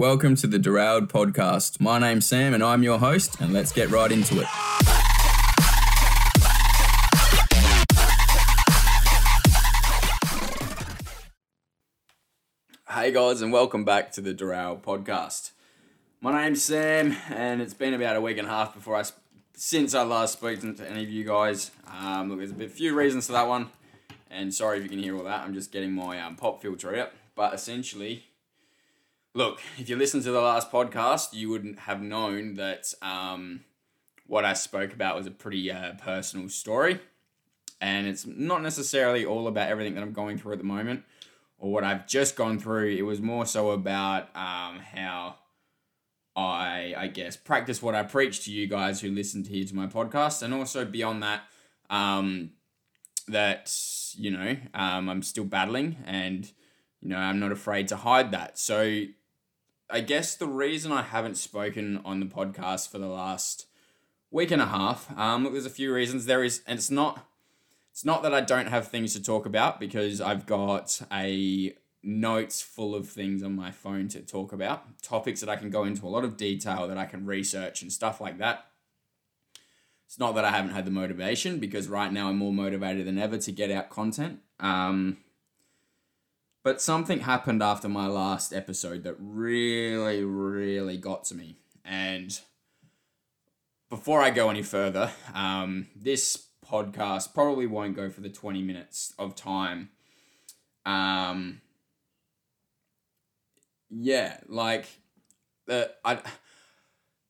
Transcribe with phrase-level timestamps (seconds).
[0.00, 1.80] Welcome to the Derailed Podcast.
[1.80, 4.46] My name's Sam and I'm your host, and let's get right into it.
[12.88, 15.50] Hey guys, and welcome back to the Derailed Podcast.
[16.20, 19.02] My name's Sam, and it's been about a week and a half before I
[19.54, 21.72] since I last spoke to any of you guys.
[21.88, 23.70] Um, look, there's a bit, few reasons for that one,
[24.30, 25.40] and sorry if you can hear all that.
[25.40, 28.26] I'm just getting my um, pop filter out, but essentially,
[29.34, 33.60] Look, if you listened to the last podcast, you wouldn't have known that um,
[34.26, 37.00] what I spoke about was a pretty uh, personal story.
[37.80, 41.04] And it's not necessarily all about everything that I'm going through at the moment
[41.58, 42.88] or what I've just gone through.
[42.96, 45.36] It was more so about um, how
[46.34, 49.76] I, I guess, practice what I preach to you guys who listen to here to
[49.76, 50.42] my podcast.
[50.42, 51.42] And also beyond that,
[51.90, 52.50] um,
[53.28, 53.72] that,
[54.16, 56.50] you know, um, I'm still battling and,
[57.00, 58.58] you know, I'm not afraid to hide that.
[58.58, 59.04] So
[59.90, 63.66] I guess the reason I haven't spoken on the podcast for the last
[64.30, 66.26] week and a half, um, look, there's a few reasons.
[66.26, 67.26] There is, and it's not,
[67.90, 72.60] it's not that I don't have things to talk about because I've got a notes
[72.60, 76.06] full of things on my phone to talk about, topics that I can go into
[76.06, 78.66] a lot of detail that I can research and stuff like that.
[80.06, 83.18] It's not that I haven't had the motivation because right now I'm more motivated than
[83.18, 84.40] ever to get out content.
[84.60, 85.18] Um,
[86.68, 91.56] but something happened after my last episode that really, really got to me.
[91.82, 92.38] And
[93.88, 99.14] before I go any further, um, this podcast probably won't go for the 20 minutes
[99.18, 99.88] of time.
[100.84, 101.62] Um,
[103.88, 104.84] yeah, like,
[105.66, 106.18] the, I,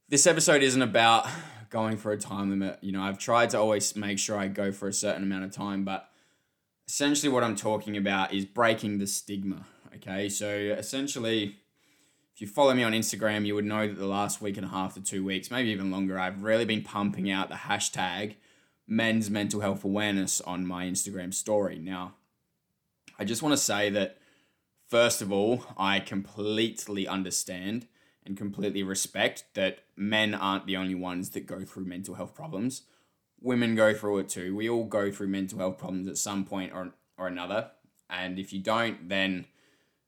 [0.08, 1.28] this episode isn't about
[1.70, 2.80] going for a time limit.
[2.80, 5.52] You know, I've tried to always make sure I go for a certain amount of
[5.52, 6.10] time, but
[6.88, 9.66] essentially what I'm talking about is breaking the stigma.
[9.96, 11.56] Okay, so essentially,
[12.34, 14.70] if you follow me on Instagram, you would know that the last week and a
[14.70, 18.36] half to two weeks, maybe even longer, I've really been pumping out the hashtag
[18.86, 21.78] men's mental health awareness on my Instagram story.
[21.78, 22.14] Now,
[23.18, 24.16] I just want to say that,
[24.86, 27.86] first of all, I completely understand
[28.24, 32.82] and completely respect that men aren't the only ones that go through mental health problems
[33.40, 34.54] women go through it too.
[34.54, 37.70] We all go through mental health problems at some point or, or another.
[38.10, 39.46] And if you don't, then,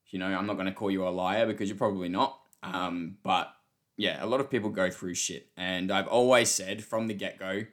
[0.08, 2.38] you know, I'm not going to call you a liar because you're probably not.
[2.62, 3.52] Um, but
[3.96, 5.48] yeah, a lot of people go through shit.
[5.56, 7.64] And I've always said from the get go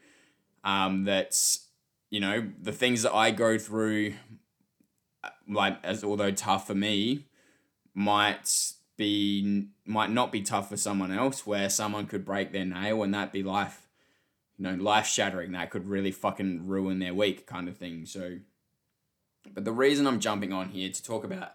[0.64, 1.36] um, that,
[2.10, 4.14] you know, the things that I go through,
[5.24, 7.26] uh, like, as although tough for me,
[7.94, 13.04] might be might not be tough for someone else where someone could break their nail
[13.04, 13.87] and that be life
[14.58, 18.06] you know, life shattering that could really fucking ruin their week kind of thing.
[18.06, 18.38] So,
[19.54, 21.52] but the reason I'm jumping on here to talk about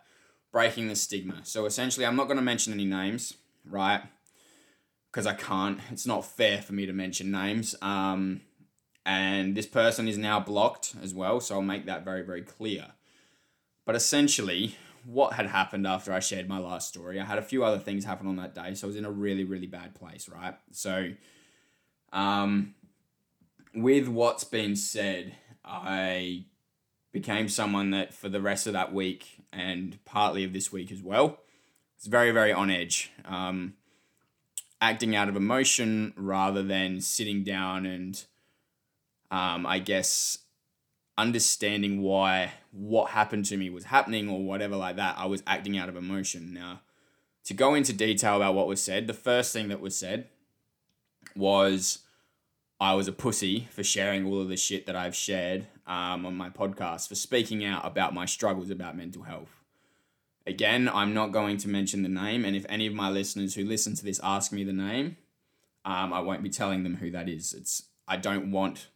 [0.53, 1.41] breaking the stigma.
[1.45, 4.03] So essentially, I'm not going to mention any names, right?
[5.11, 5.81] Because I can't.
[5.91, 7.75] It's not fair for me to mention names.
[7.83, 8.43] Um,
[9.05, 12.89] and this person is now blocked as well, so I'll make that very, very clear.
[13.85, 17.65] But essentially, what had happened after I shared my last story, I had a few
[17.65, 20.29] other things happen on that day, so I was in a really, really bad place,
[20.29, 20.55] right?
[20.71, 21.11] So,
[22.13, 22.75] um,
[23.75, 25.35] with what's been said,
[25.65, 26.45] I
[27.13, 31.03] became someone that for the rest of that week and partly of this week as
[31.03, 31.39] well,
[31.97, 33.11] it's very, very on edge.
[33.25, 33.75] Um,
[34.81, 38.25] acting out of emotion rather than sitting down and,
[39.31, 40.39] um, I guess,
[41.17, 45.17] understanding why what happened to me was happening or whatever like that.
[45.19, 46.53] I was acting out of emotion.
[46.53, 46.81] Now,
[47.45, 50.29] to go into detail about what was said, the first thing that was said
[51.37, 52.01] was
[52.83, 56.37] I was a pussy for sharing all of the shit that I've shared um, on
[56.37, 59.63] my podcast, for speaking out about my struggles about mental health.
[60.49, 63.65] Again, I'm not going to mention the name, and if any of my listeners who
[63.65, 65.17] listen to this ask me the name,
[65.85, 67.55] um, I won't be telling them who that is.
[67.55, 68.89] It's I don't want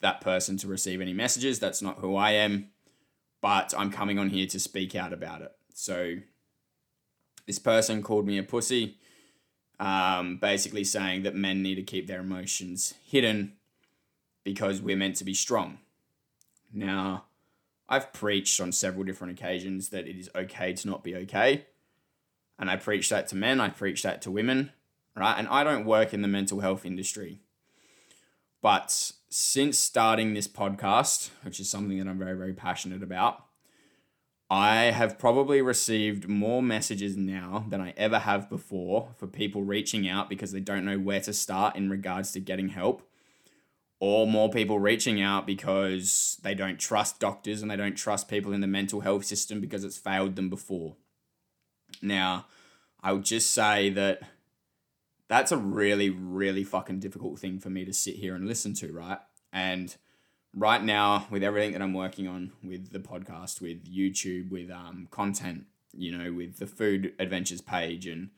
[0.00, 1.58] that person to receive any messages.
[1.58, 2.70] That's not who I am,
[3.42, 5.52] but I'm coming on here to speak out about it.
[5.74, 6.14] So,
[7.46, 8.96] this person called me a pussy
[9.80, 13.54] um, basically saying that men need to keep their emotions hidden
[14.44, 15.78] because we're meant to be strong.
[16.72, 17.24] Now,
[17.88, 21.66] I've preached on several different occasions that it is okay to not be okay.
[22.58, 24.72] And I preach that to men, I preach that to women,
[25.16, 25.38] right?
[25.38, 27.40] And I don't work in the mental health industry.
[28.60, 33.44] But since starting this podcast, which is something that I'm very, very passionate about,
[34.50, 40.08] I have probably received more messages now than I ever have before for people reaching
[40.08, 43.02] out because they don't know where to start in regards to getting help,
[44.00, 48.52] or more people reaching out because they don't trust doctors and they don't trust people
[48.52, 50.96] in the mental health system because it's failed them before.
[52.00, 52.46] Now,
[53.02, 54.22] I would just say that
[55.28, 58.92] that's a really, really fucking difficult thing for me to sit here and listen to,
[58.92, 59.18] right?
[59.52, 59.94] And
[60.58, 65.08] right now, with everything that I'm working on with the podcast, with YouTube, with um,
[65.10, 68.30] content, you know, with the food adventures page and,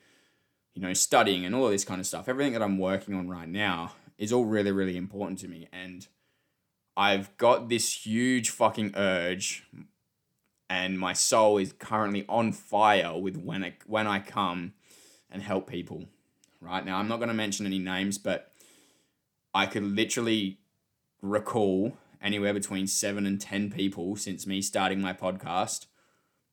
[0.75, 3.29] you know, studying and all of this kind of stuff, everything that I'm working on
[3.29, 5.69] right now is all really, really important to me.
[5.73, 6.07] And
[6.97, 9.65] I've got this huge fucking urge
[10.69, 14.75] and my soul is currently on fire with when I, when I come
[15.31, 16.05] and help people.
[16.61, 18.53] Right now, I'm not going to mention any names, but
[19.55, 20.59] I could literally
[21.23, 25.87] recall anywhere between seven and 10 people since me starting my podcast.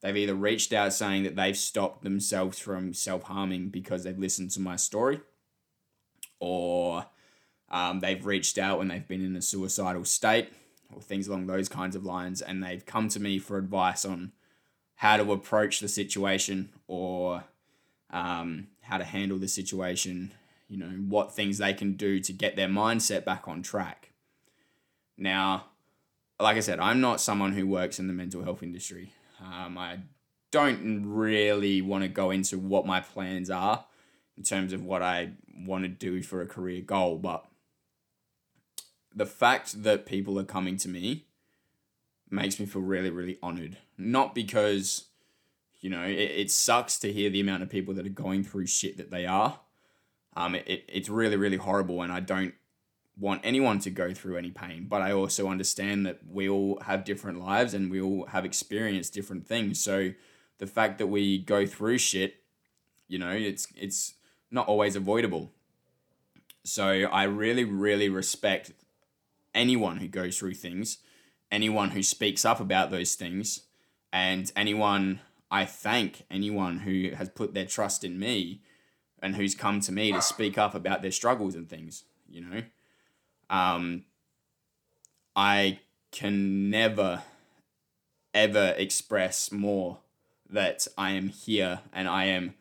[0.02, 4.52] They've either reached out saying that they've stopped themselves from self harming because they've listened
[4.52, 5.22] to my story,
[6.40, 7.08] or
[7.70, 10.50] um, they've reached out when they've been in a suicidal state,
[10.94, 14.34] or things along those kinds of lines, and they've come to me for advice on
[14.98, 17.44] how to approach the situation or
[18.12, 20.32] um, how to handle the situation,
[20.68, 24.07] you know, what things they can do to get their mindset back on track.
[25.18, 25.66] Now,
[26.40, 29.14] like I said, I'm not someone who works in the mental health industry.
[29.44, 30.00] Um, I
[30.52, 33.86] don't really want to go into what my plans are
[34.38, 35.32] in terms of what I
[35.66, 37.46] want to do for a career goal, but
[39.14, 41.26] the fact that people are coming to me
[42.30, 43.78] makes me feel really, really honored.
[43.98, 45.06] Not because,
[45.82, 48.68] you know, it, it sucks to hear the amount of people that are going through
[48.68, 49.60] shit that they are.
[50.36, 52.54] Um, it, it, it's really, really horrible, and I don't
[53.20, 57.04] want anyone to go through any pain, but I also understand that we all have
[57.04, 59.80] different lives and we all have experienced different things.
[59.84, 60.12] So
[60.60, 62.36] the fact that we go through shit,
[63.08, 64.14] you know, it's it's
[64.52, 65.52] not always avoidable.
[66.64, 68.74] So I really, really respect
[69.56, 71.00] anyone who goes through things,
[71.52, 73.62] anyone who speaks up about those things,
[74.14, 78.62] and anyone I thank anyone who has put their trust in me
[79.22, 82.64] and who's come to me to speak up about their struggles and things, you know.
[83.50, 84.04] Um,
[85.36, 85.80] I
[86.12, 87.22] can never,
[88.34, 90.00] ever express more
[90.50, 92.56] that I am here and I am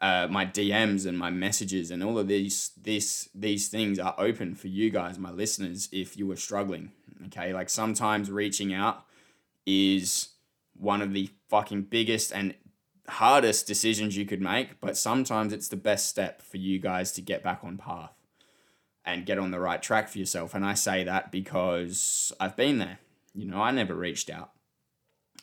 [0.00, 4.54] uh, my DMs and my messages and all of these this these things are open
[4.54, 6.92] for you guys, my listeners, if you were struggling.
[7.26, 9.04] Okay, like sometimes reaching out
[9.64, 10.30] is
[10.76, 12.54] one of the fucking biggest and
[13.08, 17.20] hardest decisions you could make, but sometimes it's the best step for you guys to
[17.20, 18.12] get back on path
[19.04, 20.54] and get on the right track for yourself.
[20.54, 22.98] And I say that because I've been there.
[23.34, 24.52] You know, I never reached out.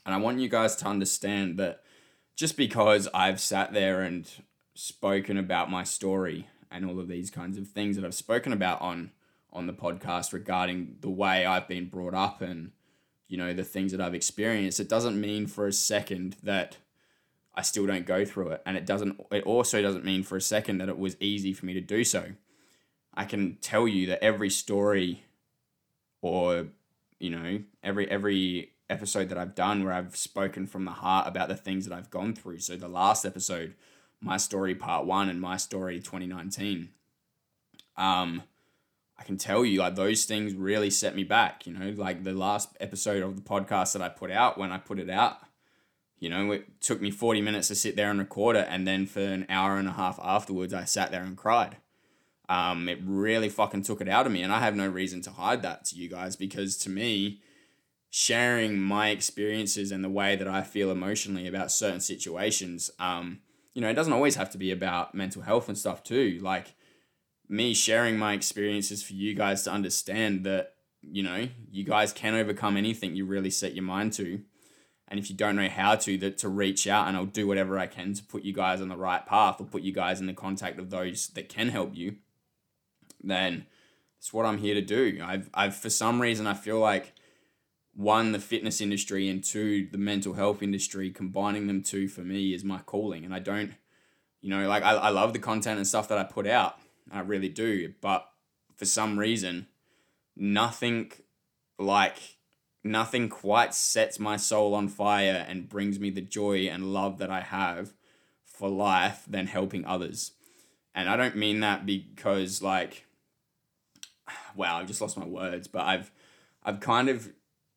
[0.05, 1.81] And I want you guys to understand that
[2.35, 4.29] just because I've sat there and
[4.73, 8.81] spoken about my story and all of these kinds of things that I've spoken about
[8.81, 9.11] on
[9.51, 12.71] on the podcast regarding the way I've been brought up and
[13.27, 16.77] you know the things that I've experienced, it doesn't mean for a second that
[17.55, 18.61] I still don't go through it.
[18.65, 21.65] And it doesn't it also doesn't mean for a second that it was easy for
[21.65, 22.31] me to do so.
[23.19, 25.25] I can tell you that every story
[26.21, 26.67] or
[27.19, 31.49] you know every every episode that I've done where I've spoken from the heart about
[31.49, 32.59] the things that I've gone through.
[32.59, 33.75] So the last episode,
[34.21, 36.91] my story part 1 and my story 2019.
[37.97, 38.43] Um
[39.17, 42.31] I can tell you like those things really set me back, you know, like the
[42.31, 45.39] last episode of the podcast that I put out when I put it out,
[46.19, 49.05] you know, it took me 40 minutes to sit there and record it and then
[49.05, 51.75] for an hour and a half afterwards I sat there and cried
[52.49, 54.41] um, it really fucking took it out of me.
[54.41, 57.41] And I have no reason to hide that to you guys because to me,
[58.09, 63.41] sharing my experiences and the way that I feel emotionally about certain situations, um,
[63.75, 66.39] you know, it doesn't always have to be about mental health and stuff too.
[66.41, 66.73] Like
[67.47, 72.33] me sharing my experiences for you guys to understand that, you know, you guys can
[72.33, 74.41] overcome anything you really set your mind to.
[75.07, 77.77] And if you don't know how to, that to reach out and I'll do whatever
[77.77, 80.25] I can to put you guys on the right path or put you guys in
[80.25, 82.15] the contact of those that can help you
[83.21, 83.65] then
[84.17, 85.19] it's what I'm here to do.
[85.23, 87.13] I've, I've for some reason I feel like
[87.95, 92.53] one the fitness industry and two the mental health industry combining them two for me
[92.53, 93.25] is my calling.
[93.25, 93.73] And I don't
[94.41, 96.77] you know like I, I love the content and stuff that I put out.
[97.11, 97.93] I really do.
[98.01, 98.27] But
[98.75, 99.67] for some reason
[100.35, 101.11] nothing
[101.77, 102.17] like
[102.83, 107.29] nothing quite sets my soul on fire and brings me the joy and love that
[107.29, 107.93] I have
[108.45, 110.31] for life than helping others.
[110.95, 113.05] And I don't mean that because like
[114.55, 116.11] wow, I've just lost my words, but I've
[116.63, 117.31] I've kind of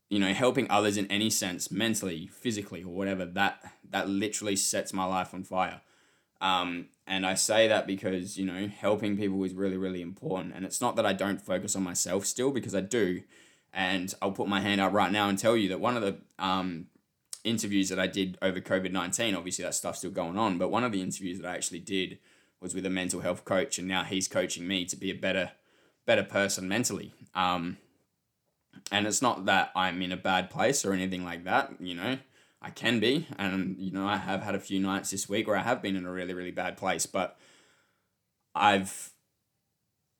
[0.09, 4.92] you know helping others in any sense mentally physically or whatever that that literally sets
[4.92, 5.80] my life on fire.
[6.40, 10.54] Um, and i say that because you know helping people is really really important.
[10.54, 13.23] And it's not that i don't focus on myself still because i do.
[13.73, 16.18] And i'll put my hand up right now and tell you that one of the
[16.38, 16.87] um,
[17.44, 20.85] interviews that I did over COVID 19, obviously that stuff's still going on, but one
[20.85, 22.18] of the interviews that I actually did
[22.61, 25.52] was with a mental health coach, and now he's coaching me to be a better
[26.06, 27.12] better person mentally.
[27.35, 27.78] Um,
[28.90, 32.18] and it's not that I'm in a bad place or anything like that, you know.
[32.61, 35.56] I can be, and you know, I have had a few nights this week where
[35.56, 37.37] I have been in a really, really bad place, but
[38.54, 39.11] I've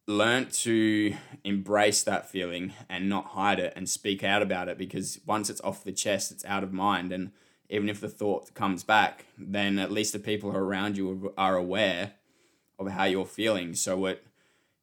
[0.09, 5.21] learned to embrace that feeling and not hide it and speak out about it because
[5.25, 7.13] once it's off the chest, it's out of mind.
[7.13, 7.31] And
[7.71, 12.15] even if the thought comes back, then at least the people around you are aware
[12.79, 13.75] of how you're feeling.
[13.75, 14.27] So it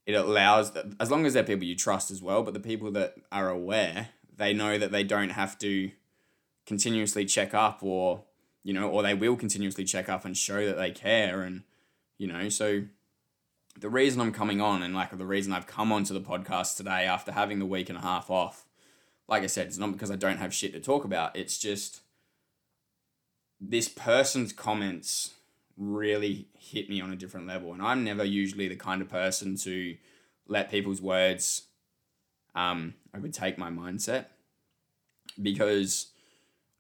[0.09, 3.13] it allows as long as they're people you trust as well, but the people that
[3.31, 5.91] are aware, they know that they don't have to
[6.65, 8.23] continuously check up or
[8.63, 11.61] you know, or they will continuously check up and show that they care and
[12.17, 12.83] you know, so
[13.79, 17.05] the reason I'm coming on and like the reason I've come onto the podcast today
[17.05, 18.65] after having the week and a half off,
[19.27, 21.35] like I said, it's not because I don't have shit to talk about.
[21.35, 22.01] It's just
[23.61, 25.35] this person's comments
[25.79, 27.73] really hit me on a different level.
[27.73, 29.95] And I'm never usually the kind of person to
[30.47, 31.63] let people's words
[32.53, 34.25] um, overtake my mindset
[35.41, 36.07] because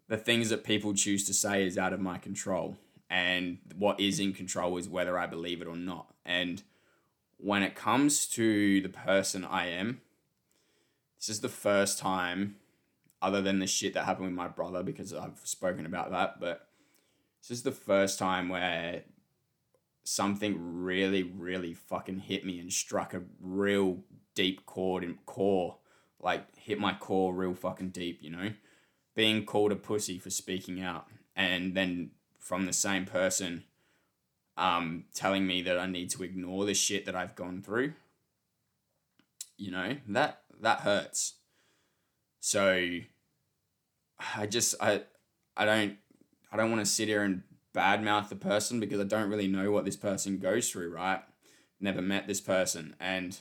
[0.09, 2.77] the things that people choose to say is out of my control.
[3.09, 6.13] And what is in control is whether I believe it or not.
[6.25, 6.61] And
[7.37, 10.01] when it comes to the person I am,
[11.17, 12.55] this is the first time,
[13.21, 16.68] other than the shit that happened with my brother, because I've spoken about that, but
[17.41, 19.03] this is the first time where
[20.03, 23.99] something really, really fucking hit me and struck a real
[24.35, 25.77] deep chord in core,
[26.19, 28.51] like hit my core real fucking deep, you know?
[29.15, 33.63] Being called a pussy for speaking out, and then from the same person
[34.57, 37.93] um, telling me that I need to ignore the shit that I've gone through,
[39.57, 41.35] you know, that that hurts.
[42.39, 42.99] So
[44.35, 45.03] I just I
[45.55, 45.97] I don't
[46.51, 49.71] I don't want to sit here and badmouth the person because I don't really know
[49.71, 51.21] what this person goes through, right?
[51.79, 53.39] Never met this person and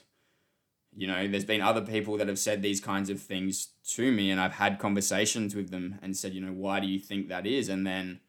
[0.96, 4.30] you know, there's been other people that have said these kinds of things to me
[4.30, 7.46] and I've had conversations with them and said, you know, why do you think that
[7.46, 7.68] is?
[7.68, 8.20] And then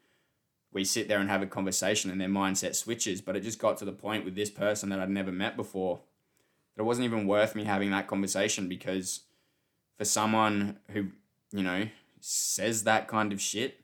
[0.72, 3.20] we sit there and have a conversation and their mindset switches.
[3.20, 6.00] But it just got to the point with this person that I'd never met before
[6.76, 9.22] that it wasn't even worth me having that conversation because
[9.98, 11.08] for someone who,
[11.50, 11.88] you know,
[12.20, 13.79] says that kind of shit,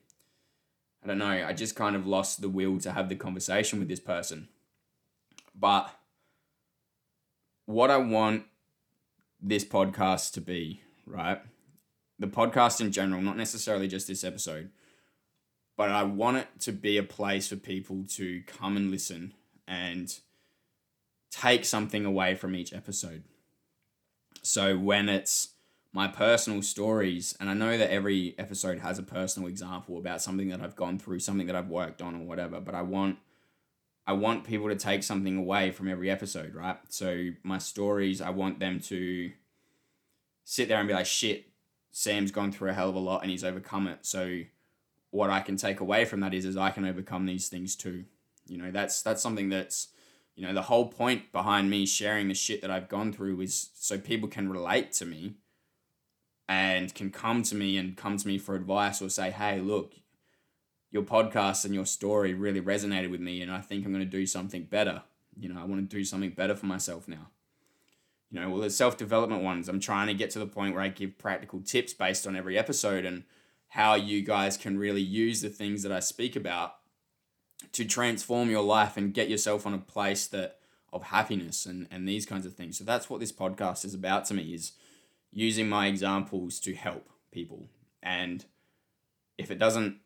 [1.07, 3.89] I don't know, I just kind of lost the will to have the conversation with
[3.89, 4.49] this person.
[5.55, 5.91] But
[7.67, 8.45] what I want
[9.41, 11.41] this podcast to be, right?
[12.19, 14.71] The podcast in general, not necessarily just this episode
[15.77, 19.35] but I want it to be a place for people to come and listen
[19.69, 20.13] and
[21.31, 23.25] take something away from each episode.
[24.43, 25.51] So when it's
[25.97, 30.51] my personal stories, and I know that every episode has a personal example about something
[30.51, 33.17] that I've gone through, something that I've worked on or whatever, but I want
[34.07, 36.77] I want people to take something away from every episode, right?
[36.91, 39.33] So my stories, I want them to
[40.45, 41.47] sit there and be like, shit,
[41.93, 44.01] Sam's gone through a hell of a lot and he's overcome it.
[44.03, 44.43] So
[45.13, 48.05] what I can take away from that is is I can overcome these things too.
[48.47, 49.89] You know, that's that's something that's
[50.35, 53.71] you know, the whole point behind me sharing the shit that I've gone through is
[53.73, 55.37] so people can relate to me
[56.49, 59.95] and can come to me and come to me for advice or say, "Hey, look,
[60.91, 64.11] your podcast and your story really resonated with me and I think I'm going to
[64.11, 65.03] do something better.
[65.39, 67.31] You know, I want to do something better for myself now."
[68.31, 70.89] You know, well, the self-development ones, I'm trying to get to the point where I
[70.89, 73.25] give practical tips based on every episode and
[73.69, 76.77] how you guys can really use the things that I speak about
[77.73, 80.59] to transform your life and get yourself on a place that
[80.93, 82.79] of happiness and, and these kinds of things.
[82.79, 84.73] So that's what this podcast is about to me is
[85.37, 87.69] using my examples to help people.
[88.03, 88.43] And
[89.37, 89.99] if it doesn't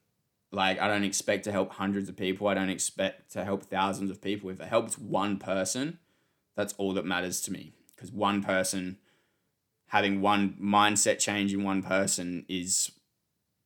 [0.50, 4.10] like I don't expect to help hundreds of people, I don't expect to help thousands
[4.10, 4.50] of people.
[4.50, 6.00] If it helps one person,
[6.56, 7.72] that's all that matters to me.
[7.94, 8.98] Because one person
[9.86, 12.90] having one mindset change in one person is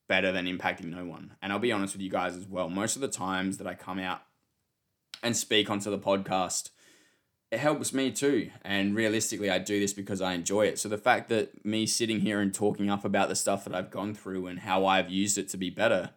[0.06, 1.34] better than impacting no one.
[1.40, 2.68] And I'll be honest with you guys as well.
[2.68, 4.20] Most of the times that I come out
[5.22, 6.68] and speak onto the podcast,
[7.54, 8.50] it helps me too.
[8.62, 10.78] And realistically, I do this because I enjoy it.
[10.80, 13.92] So the fact that me sitting here and talking up about the stuff that I've
[13.92, 16.10] gone through and how I've used it to be better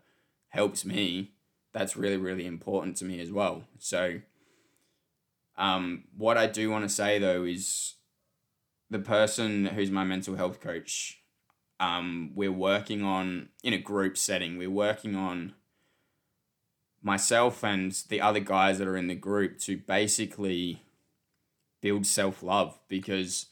[0.50, 1.34] helps me.
[1.74, 3.66] That's really, really important to me as well.
[3.78, 4.22] So,
[5.58, 7.96] um, what I do want to say though is
[8.90, 11.22] the person who's my mental health coach
[11.80, 14.58] um, we're working on in a group setting.
[14.58, 15.54] We're working on
[17.04, 20.82] myself and the other guys that are in the group to basically
[21.82, 23.48] build self love because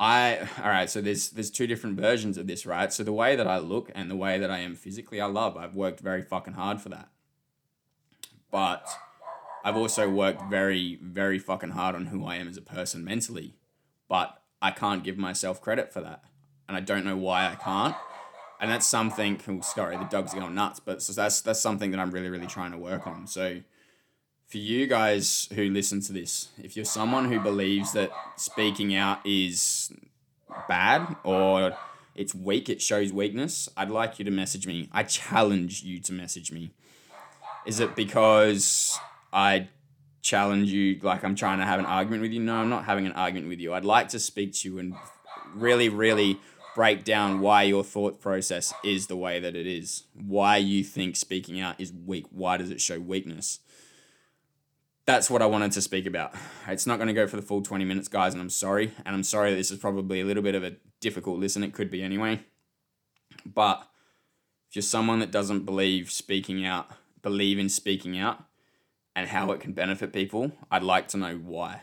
[0.00, 2.90] I all right, so there's there's two different versions of this, right?
[2.90, 5.58] So the way that I look and the way that I am physically, I love.
[5.58, 7.08] I've worked very fucking hard for that.
[8.50, 8.88] But
[9.62, 13.56] I've also worked very very fucking hard on who I am as a person mentally.
[14.08, 16.24] But I can't give myself credit for that.
[16.66, 17.94] And I don't know why I can't.
[18.58, 22.00] And that's something oh, sorry, the dog's going nuts, but so that's that's something that
[22.00, 23.26] I'm really really trying to work on.
[23.26, 23.60] So
[24.50, 29.24] for you guys who listen to this, if you're someone who believes that speaking out
[29.24, 29.92] is
[30.68, 31.76] bad or
[32.16, 34.88] it's weak, it shows weakness, I'd like you to message me.
[34.90, 36.72] I challenge you to message me.
[37.64, 38.98] Is it because
[39.32, 39.68] I
[40.20, 42.40] challenge you like I'm trying to have an argument with you?
[42.40, 43.72] No, I'm not having an argument with you.
[43.72, 44.96] I'd like to speak to you and
[45.54, 46.40] really, really
[46.74, 51.14] break down why your thought process is the way that it is, why you think
[51.14, 53.60] speaking out is weak, why does it show weakness
[55.06, 56.34] that's what I wanted to speak about.
[56.68, 58.92] It's not going to go for the full 20 minutes, guys, and I'm sorry.
[59.04, 61.64] And I'm sorry this is probably a little bit of a difficult listen.
[61.64, 62.40] It could be anyway.
[63.44, 63.86] But
[64.68, 66.90] if you're someone that doesn't believe speaking out,
[67.22, 68.44] believe in speaking out
[69.16, 71.82] and how it can benefit people, I'd like to know why.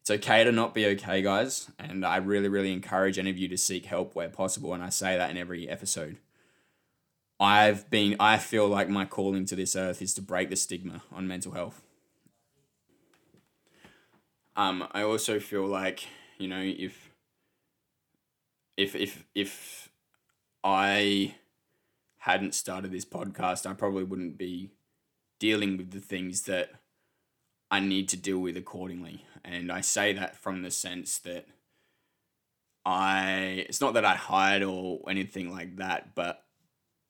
[0.00, 1.70] It's okay to not be okay, guys.
[1.78, 4.74] And I really, really encourage any of you to seek help where possible.
[4.74, 6.18] And I say that in every episode.
[7.40, 11.02] I've been, I feel like my calling to this earth is to break the stigma
[11.12, 11.82] on mental health
[14.56, 16.06] um, I also feel like
[16.38, 17.10] you know if
[18.76, 19.90] if if if
[20.64, 21.34] I
[22.18, 24.70] hadn't started this podcast, I probably wouldn't be
[25.38, 26.70] dealing with the things that
[27.70, 29.24] I need to deal with accordingly.
[29.44, 31.46] And I say that from the sense that
[32.84, 36.42] I it's not that I hide or anything like that, but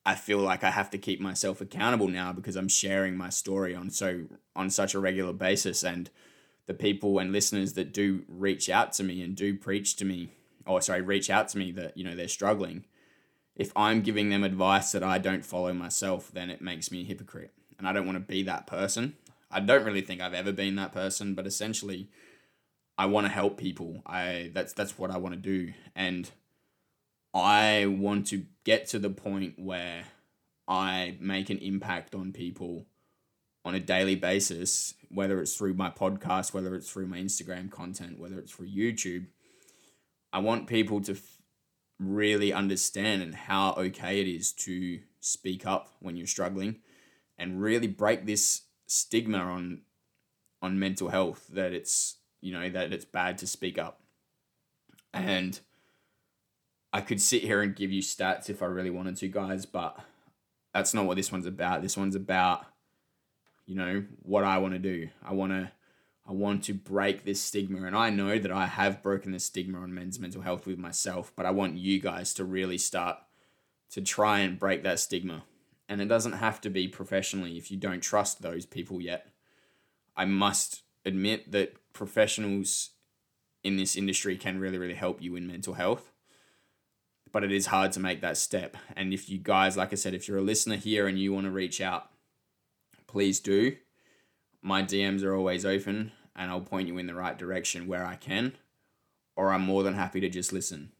[0.05, 3.75] I feel like I have to keep myself accountable now because I'm sharing my story
[3.75, 4.25] on so
[4.55, 6.09] on such a regular basis and
[6.67, 10.29] the people and listeners that do reach out to me and do preach to me,
[10.65, 12.85] or sorry, reach out to me that, you know, they're struggling,
[13.55, 17.05] if I'm giving them advice that I don't follow myself, then it makes me a
[17.05, 17.53] hypocrite.
[17.77, 19.15] And I don't want to be that person.
[19.49, 22.09] I don't really think I've ever been that person, but essentially
[22.97, 24.01] I want to help people.
[24.05, 25.73] I that's that's what I want to do.
[25.95, 26.29] And
[27.33, 30.03] I want to get to the point where
[30.67, 32.85] I make an impact on people
[33.67, 38.17] on a daily basis, whether it's through my podcast, whether it's through my Instagram content,
[38.17, 39.25] whether it's through YouTube,
[40.31, 41.41] I want people to f-
[41.99, 46.77] really understand and how okay it is to speak up when you're struggling
[47.37, 49.81] and really break this stigma on
[50.61, 53.99] on mental health that it's you know that it's bad to speak up.
[55.13, 55.59] And
[56.93, 59.99] i could sit here and give you stats if i really wanted to guys but
[60.73, 61.81] that's not what this one's about.
[61.81, 62.65] This one's about
[63.67, 65.09] you know what I want to do.
[65.23, 65.71] I want to
[66.27, 69.79] I want to break this stigma and I know that I have broken the stigma
[69.79, 73.17] on men's mental health with myself, but I want you guys to really start
[73.91, 75.43] to try and break that stigma.
[75.87, 79.29] And it doesn't have to be professionally if you don't trust those people yet.
[80.17, 82.89] I must admit that professionals
[83.63, 86.11] in this industry can really really help you in mental health
[87.31, 88.77] but it is hard to make that step.
[88.95, 91.45] And if you guys, like I said, if you're a listener here and you want
[91.45, 92.09] to reach out,
[93.07, 93.77] please do.
[94.61, 98.15] My DMs are always open and I'll point you in the right direction where I
[98.15, 98.53] can,
[99.35, 100.91] or I'm more than happy to just listen.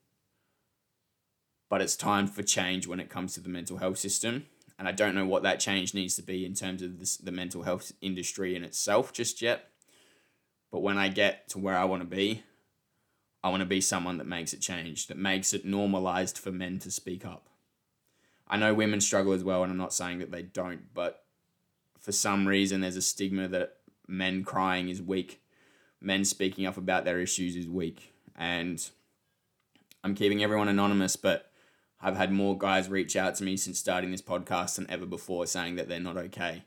[1.70, 4.46] But it's time for change when it comes to the mental health system.
[4.80, 7.32] And I don't know what that change needs to be in terms of this, the
[7.32, 9.70] mental health industry in itself just yet.
[10.72, 12.44] But when I get to where I want to be,
[13.44, 16.80] I want to be someone that makes it change, that makes it normalized for men
[16.80, 17.50] to speak up.
[18.48, 21.24] I know women struggle as well, and I'm not saying that they don't, but
[22.08, 23.76] for some reason there's a stigma that
[24.08, 25.42] men crying is weak,
[26.00, 28.14] men speaking up about their issues is weak.
[28.34, 28.82] And
[30.06, 31.52] I'm keeping everyone anonymous, but
[32.00, 35.46] I've had more guys reach out to me since starting this podcast than ever before
[35.48, 36.64] saying that they're not okay.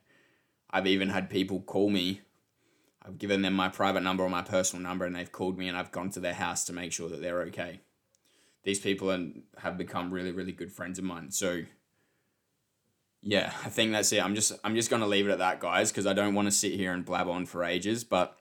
[0.71, 2.21] I've even had people call me.
[3.03, 5.77] I've given them my private number or my personal number, and they've called me, and
[5.79, 7.81] I've gone to their house to make sure that they're okay.
[8.65, 9.09] These people
[9.57, 11.31] have become really, really good friends of mine.
[11.31, 11.63] So
[13.23, 14.25] yeah, I think that's it.
[14.25, 16.53] I'm just I'm just gonna leave it at that, guys, because I don't want to
[16.53, 18.03] sit here and blab on for ages.
[18.05, 18.37] But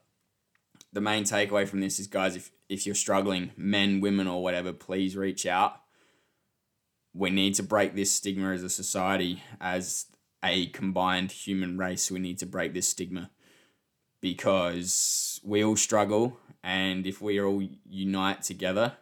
[0.93, 4.71] the main takeaway from this is, guys, if if you're struggling, men, women, or whatever,
[4.71, 5.81] please reach out.
[7.13, 10.05] We need to break this stigma as a society, as
[10.43, 12.09] a combined human race.
[12.09, 13.31] We need to break this stigma
[14.21, 18.93] because we all struggle, and if we all unite together,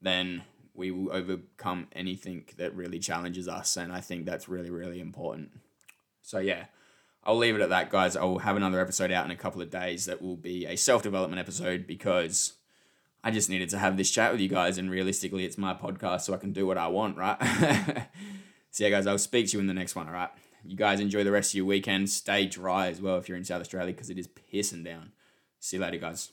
[0.00, 0.42] then
[0.74, 3.76] we will overcome anything that really challenges us.
[3.76, 5.50] And I think that's really, really important.
[6.22, 6.66] So, yeah,
[7.24, 8.16] I'll leave it at that, guys.
[8.16, 11.02] I'll have another episode out in a couple of days that will be a self
[11.02, 12.54] development episode because
[13.22, 16.22] I just needed to have this chat with you guys, and realistically, it's my podcast,
[16.22, 17.38] so I can do what I want, right?
[18.70, 20.30] so, yeah, guys, I'll speak to you in the next one, all right?
[20.64, 22.08] You guys enjoy the rest of your weekend.
[22.10, 25.12] Stay dry as well if you're in South Australia because it is pissing down.
[25.60, 26.30] See you later, guys.